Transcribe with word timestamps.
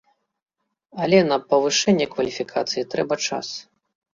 Але 1.03 1.19
на 1.31 1.37
павышэнне 1.53 2.07
кваліфікацыі 2.15 2.87
трэба 2.95 3.15
час. 3.29 3.47